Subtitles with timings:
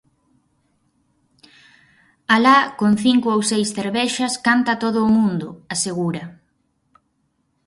[2.35, 6.23] "Alá, con cinco ou seis cervexas, canta todo o mundo", asegura.